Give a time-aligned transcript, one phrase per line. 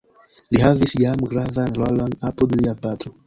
[0.55, 3.15] Li havis jam gravan rolon apud lia patro.